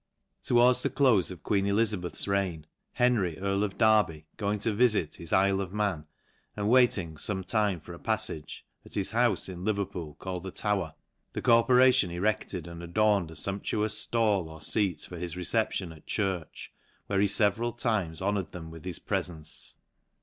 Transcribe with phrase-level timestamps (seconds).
[0.41, 5.29] Towards the clofe of queen Elizabeth's reign, Henry earl of Derby going to vifit his
[5.29, 6.07] lJle of Man,
[6.57, 10.95] and waiting fome time for a pafTage, at his houfe in Leverpool called the Tower,
[11.33, 16.07] the corporation erected and adorned a fumptuous ftall or feat for his recep tion at
[16.07, 16.73] church,
[17.05, 19.75] where he feveral times honoured them with his prefence.